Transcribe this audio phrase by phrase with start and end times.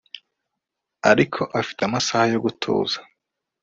[1.11, 2.99] Ariko afite amasaha yo gutuza